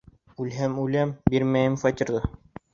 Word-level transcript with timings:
Үлһәм, 0.45 0.79
үләм, 0.85 1.13
бирмәйем 1.35 1.79
фатирҙы! 1.85 2.27